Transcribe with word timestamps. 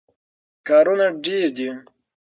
کارونه 0.67 1.07
ډېر 1.25 1.47
دي. 1.57 1.69